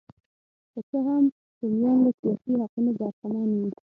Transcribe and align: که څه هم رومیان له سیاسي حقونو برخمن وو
که 0.71 0.79
څه 0.89 0.97
هم 1.07 1.23
رومیان 1.59 1.97
له 2.03 2.11
سیاسي 2.19 2.51
حقونو 2.59 2.91
برخمن 2.99 3.49
وو 3.57 3.69